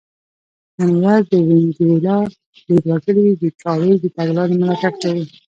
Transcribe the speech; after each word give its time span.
نن 0.79 0.91
ورځ 1.03 1.23
د 1.31 1.33
وینزویلا 1.47 2.17
ډېر 2.65 2.81
وګړي 2.89 3.27
د 3.41 3.43
چاوېز 3.61 3.97
د 4.01 4.05
تګلارې 4.17 4.55
ملاتړ 4.61 4.93
کوي. 5.01 5.25